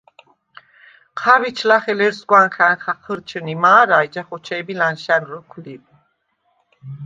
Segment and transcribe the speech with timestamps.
[1.19, 5.75] ჴავიჩ ლახე ლერსგვანხა̈ნ ხაჴჷრჩჷნი მა̄რა, ეჯა ხოჩე̄მი ლა̈ნშა̈ნ როქვ ლი.